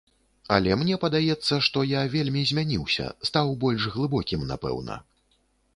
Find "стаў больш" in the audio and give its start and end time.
3.33-3.81